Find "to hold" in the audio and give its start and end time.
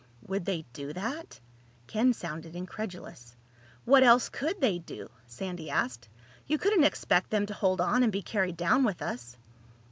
7.45-7.79